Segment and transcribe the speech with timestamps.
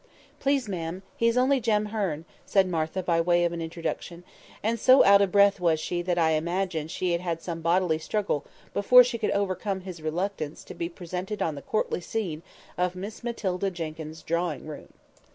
[0.39, 4.23] "Please, ma'am, he's only Jem Hearn," said Martha, by way of an introduction;
[4.63, 7.99] and so out of breath was she that I imagine she had had some bodily
[7.99, 8.43] struggle
[8.73, 12.41] before she could overcome his reluctance to be presented on the courtly scene
[12.79, 14.91] of Miss Matilda Jenkyns's drawing room.